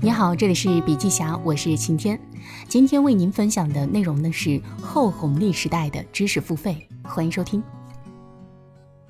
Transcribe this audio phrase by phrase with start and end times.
[0.00, 2.18] 你好，这里是笔记侠，我是晴天。
[2.68, 7.60] 今天为您分享的内容呢是后红利时代的知识付费，欢迎收听。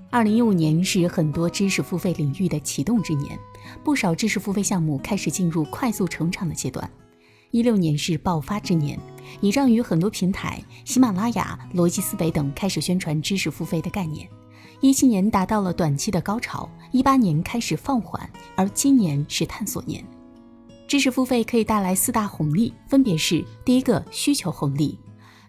[0.09, 3.39] 二零一五年是很多知识付费领域的启动之年，
[3.85, 6.91] 不少知识付费项目开始进入快速成长的阶段。
[7.51, 8.99] 一六年是爆发之年，
[9.43, 14.27] 倚仗于很多平台，喜马拉雅、逻辑思维等开始宣传知识付费的概念。
[14.81, 20.03] 一七年达到了短期的高潮，一八年开始放缓，而今年是探索年。
[20.89, 24.99] 知识付费可以带来四大红利，分别是：第一个，需求红利。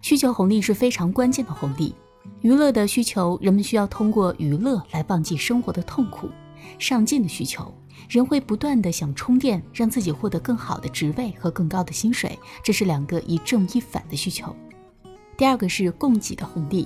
[0.01, 1.95] 需求红利是非常关键的红利。
[2.41, 6.29] 娱乐的需求，人们需要通过娱乐来忘记生活的痛苦。
[6.77, 7.73] 上进的需求，
[8.09, 14.53] 人会不断的想充电，让自己获得更好的职位和更高的薪水，这是两个一正一反的需求。
[15.37, 16.85] 第二个是供给的红利。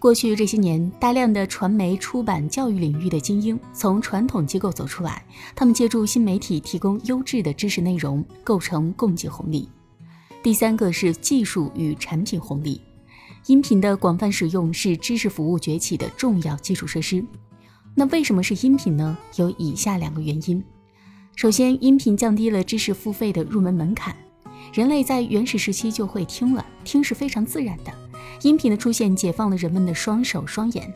[0.00, 5.22] 过去这些年，大量的传媒、出版、教育领域的精英从传统机构走出来，
[5.54, 9.68] 他们借助新媒体提供优质的知识内容，构成供给红利。
[10.42, 12.80] 第三个是技术与产品红利。
[13.44, 17.22] 音频的广泛使用是知识服务崛起的重要基础设施。
[17.94, 19.18] 那为什么是音频呢？
[19.36, 20.64] 有以下两个原因。
[21.36, 24.16] 首先，音频降低了知识付费的入门门槛，
[24.72, 27.92] 人类在原始时期就会听了，听是非常自然的。
[28.42, 30.92] 音频的出现解放了人们的双手双眼，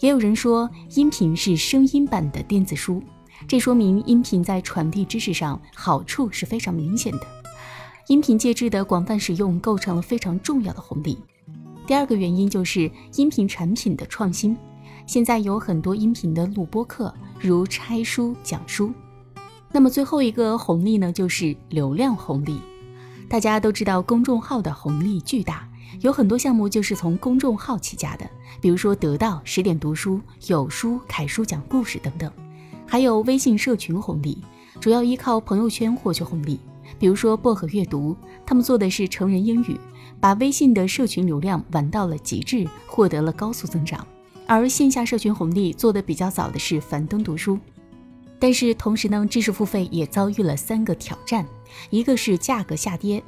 [0.00, 3.02] 也有人说音频是声音版的电子书，
[3.46, 7.26] 这说明音频在传递知识上好处是非常明显的。
[8.08, 11.18] 音频介质的广泛使用构成了非常重要的红利。
[11.86, 14.54] 第二个原因就是音频产品的创新，
[15.06, 18.92] 现在有很多音频的录播课，如拆书讲书。
[19.72, 22.60] 那么最后一个红利呢，就是流量红利。
[23.28, 25.67] 大家都知道公众号的红利巨大。
[26.00, 28.28] 有很多项目就是从公众号起家的，
[28.60, 32.30] 比如说得到、十点读书、有书、凯叔讲故事等等，
[32.86, 34.38] 还有微信社群红利，
[34.80, 36.60] 主要依靠朋友圈获取红利，
[36.98, 38.16] 比如说薄荷阅读，
[38.46, 39.78] 他们做的是成人英语，
[40.20, 44.06] 把微信的社群流量玩到了极致，获得了高速增长。
[44.46, 47.58] 而线下社群红利做的比较早的是樊登读书，
[48.38, 51.46] 但是同时呢，知识付费也遭遇了三个挑战，
[51.90, 53.22] 一个是价格下跌。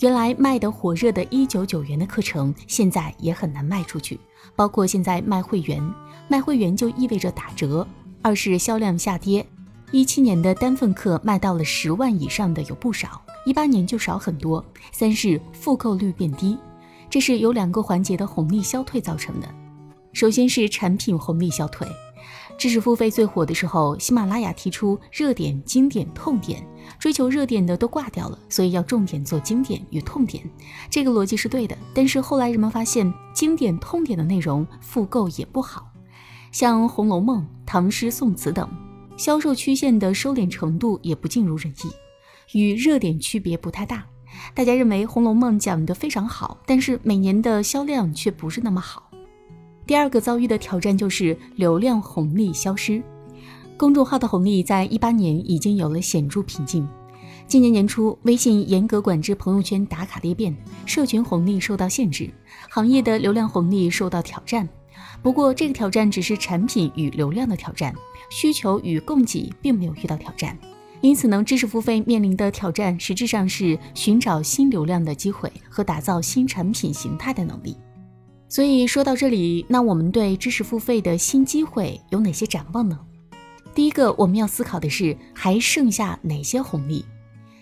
[0.00, 4.18] 原来卖得火热的一九九元的课程，现在也很难卖出去。
[4.56, 5.82] 包括现在卖会员，
[6.28, 7.86] 卖会员就意味着打折。
[8.20, 9.46] 二是销量下跌，
[9.90, 14.64] 一七年的单份课卖到了十万以上的有不少，一八年就少很多。
[14.92, 16.58] 三是复购率变低，
[17.08, 19.48] 这是有两个环节的红利消退造成的。
[20.12, 21.86] 首先是产品红利消退。
[22.56, 26.66] 知识付费最火的时候，喜马拉雅提出热点、经典、痛点，
[26.98, 30.42] 追求热点的都挂掉了，所以要重点做经典与痛点。
[30.88, 35.90] 这个逻辑是对的，但是后来人们发现，经典、痛点的内容复购也不好，
[36.52, 38.68] 像《红楼梦》《唐诗宋词》等，
[39.16, 44.04] 销售曲线的收敛程度也不尽如人意，与热点区别不太大。
[44.54, 49.10] 大家认为《红楼梦》讲得非常好，但是每年的销量却不是那么好。
[49.86, 53.02] 第二个遭遇的挑战就是流量红利消失，
[53.76, 56.88] 公众号的红利在一八年已经有了显著瓶颈。
[57.46, 60.56] 今年年初，微信严格管制朋友圈打卡裂变，
[60.86, 62.32] 社群红利受到限制，
[62.70, 64.66] 行业的流量红利受到挑战。
[65.22, 67.94] 不过，这个挑战只是产品与流量的挑战，
[68.30, 70.56] 需求与供给并没有遇到挑战。
[71.02, 77.76] 因此呢，知识付费面临的挑战实质上是寻找新流量的机会和打造新产品形态的能力。
[78.54, 82.96] 所以说到这里，那我们对知识付费的新机会有哪些展望呢？
[83.74, 87.04] 第一个，我们要思考的是还剩下哪些红利。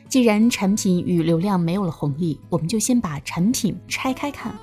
[0.06, 4.54] 既然产品与流量没有了红利，我们就先把产品拆开看。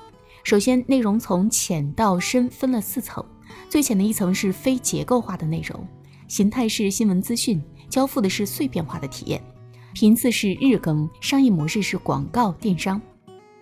[0.44, 3.24] 首先，内容从浅到深分了四层，
[3.68, 5.84] 最浅的一层是非结构化的内容，
[6.28, 9.42] 形态是新闻资讯，交付的是碎片化的体验，
[9.94, 13.02] 频次是日更，商业模式是广告电商。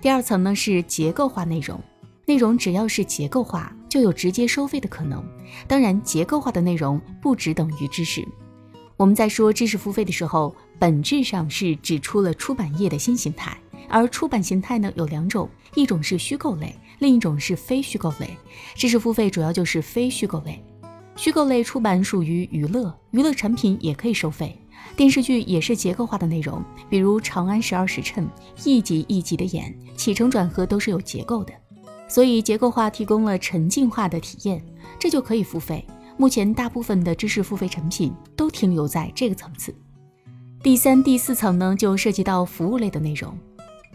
[0.03, 1.81] 第二层呢是结构化内容。
[2.29, 5.25] 内容只要是结构化，就有直接收费的可能。
[5.67, 8.23] 当然，结构化的内容不只等于知识。
[8.99, 13.57] 我们在说知识付费的时候，本质上是指出了出版业的新形态。
[13.89, 18.37] 而出版形态呢有两种，一种是虚构类，另一种是非虚构类。
[18.75, 20.63] 知识付费主要就是非虚构类。
[21.17, 24.55] 虚构类出版属于娱乐，娱乐产品也可以收费。
[24.95, 28.27] 电视剧也是结构化的内容，比如《长安十二时辰》，
[28.67, 31.55] 一集一集的演，起承转合都是有结构的。
[32.09, 34.65] 所以结构化提供了沉浸化的体验，
[34.99, 35.85] 这就可以付费。
[36.17, 39.73] 目前大部分的知识付费产品都停留在这个层次。
[40.63, 43.39] 第三、第四层呢，就涉及到服务类的内容。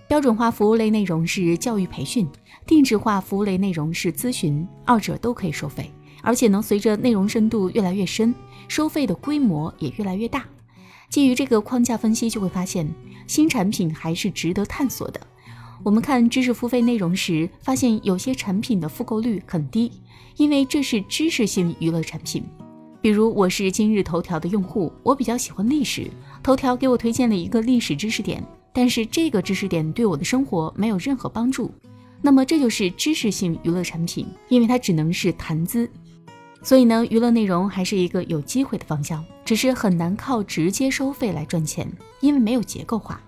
[0.08, 2.28] 标准化服务类内容是教育培训，
[2.66, 5.92] 定制化服务类内容是咨询，二者都可以收费。
[6.22, 8.34] 而且呢，随着内容深度越来越深，
[8.70, 10.46] 收费的规模也越来越大。
[11.10, 12.88] 基于这个框架分析，就会发现
[13.28, 15.20] 新产品还是值得探索的。
[15.84, 19.92] 我们看知识付费内容时，发现有些产品的复购率很低，
[20.38, 22.42] 因为这是知识性娱乐产品。
[23.02, 26.10] 比如，我是今日头条的用户，我比较喜欢历史，
[26.42, 28.42] 头条给我推荐了一个历史知识点，
[28.74, 31.70] 但是这个知识点对我的生活没有任何帮助。
[32.22, 35.90] 那么这就是知识性娱乐产品，因为它只能是谈资。
[36.62, 41.86] 所以呢，娱乐内容还是一个有机会的方向，只是很难靠直接收费来赚钱，
[42.22, 43.22] 因为没有结构化。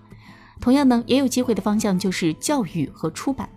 [0.60, 3.48] 同样呢，也有机会的方向就是教育和出版。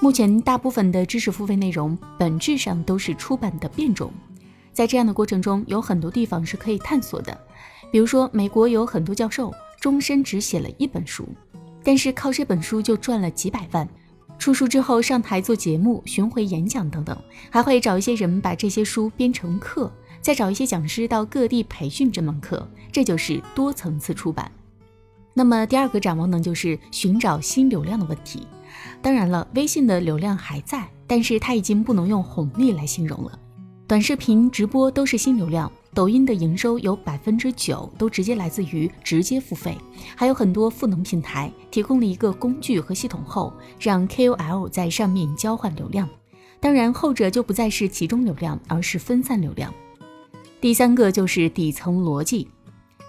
[0.00, 4.12] 目前大部分的知识付费内容本质上都是出版的变种，
[4.72, 7.36] 在这样的过程中，有很多地方是可以探索的。
[7.90, 11.26] 比如说，美国有很多教授终身只写了一本书，
[11.82, 13.88] 但是靠这本书就赚了几百万。
[14.38, 17.16] 出书之后上台做节目、巡回演讲等等，
[17.48, 19.90] 还会找一些人把这些书编成课，
[20.20, 24.52] 再找一些讲师到各地培训这门课，这就是多层次出版。
[25.38, 28.46] 那么第二个展望呢，就是寻找新流量的问题。
[29.02, 33.38] 当然了，微信的流量还在，但是它已经不能用红利来形容了。
[33.86, 35.70] 短视频、直播都是新流量。
[35.92, 39.76] 抖音的营收有百分之九都直接来自于直接付费，
[40.14, 46.08] 还有很多赋能平台提供了一个工具和系统后，让 KOL 在上面交换流量。
[46.60, 49.72] 当然，后者就不再是集中流量，而是分散流量。
[50.62, 52.48] 第三个就是底层逻辑，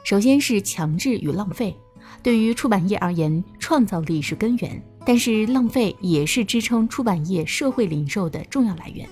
[0.04, 1.76] 首先是强制与浪费。
[2.22, 9.08] 对于出版业而言，创造力是根源，但是浪费也是支撑出版业社会零售的重要来源。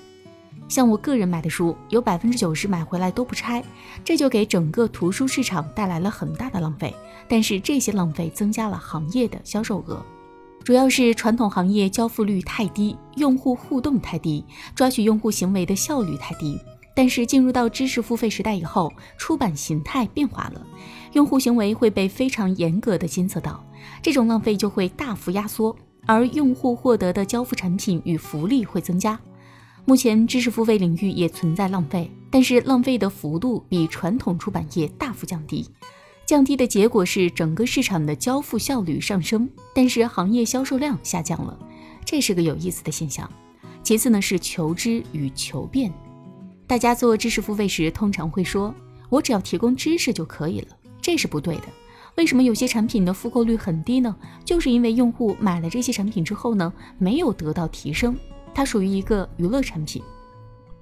[0.68, 3.64] 像我个人买的书，有百分之九十买回来都不拆，
[4.04, 6.92] 这就给整个图书市场带来了很大的浪费。
[7.28, 10.04] 但是这些浪费增加了行业的销售额，
[10.64, 14.44] 主要是传统行业交付率太低，用户互动太低，
[14.74, 16.60] 抓取用户行为的效率太低。
[16.96, 20.66] 但是进入到知识付费时代以后，出版形态变化了，
[21.12, 23.64] 用户行为会被非常严格的监测到，
[24.02, 25.76] 这种浪费就会大幅压缩，
[26.08, 29.20] 而用户获得的交付产品与福利会增加。
[29.84, 35.70] 目前知识付费领域也存在浪费，但是浪费的幅度比传统出版业大幅降低。
[36.26, 41.56] 降低的结果是整个市场的交付效率上升，但是行业销售量下降了，
[42.04, 43.30] 这是个有意思的现象。
[43.84, 45.94] 其次呢是求知与求变，
[46.68, 48.74] 大家做知识付费时通常会说，
[49.10, 50.68] 我只要提供知识就可以了，
[51.00, 51.64] 这是不对的。
[52.16, 54.16] 为什么有些产品的复购率很低呢？
[54.44, 58.18] 就是因为用户买了这些产品之后呢，没有得到提升。
[58.54, 60.02] 它属于一个娱乐产品。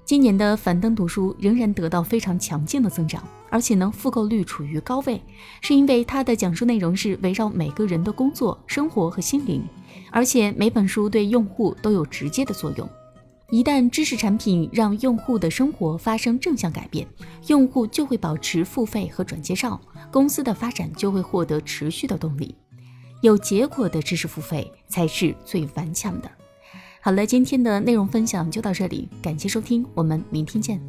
[0.06, 5.22] 今年的樊登读书仍然得到非常强劲的增长，而且呢复购率处于高位，
[5.60, 9.64] 是因为它的讲述内容是围绕每个人的工作、生活和心灵，
[10.12, 12.88] 而且每本书对用户都有直接的作用。
[13.54, 17.08] 一旦知识产品让用户的生活发生正向改变，
[17.46, 19.80] 用户就会保持付费和转介绍，
[20.12, 22.56] 公司的发展就会获得持续的动力。
[23.22, 26.28] 有结果的知识付费才是最顽强的。
[27.00, 30.82] 好了，今天的内容分享就到这里，感谢收听，我们明天见。